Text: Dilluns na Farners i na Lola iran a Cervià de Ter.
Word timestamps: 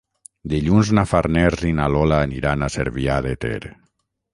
Dilluns 0.53 0.89
na 0.99 1.03
Farners 1.11 1.63
i 1.73 1.75
na 1.83 1.91
Lola 1.99 2.25
iran 2.41 2.65
a 2.65 2.75
Cervià 2.79 3.23
de 3.29 3.41
Ter. 3.47 3.61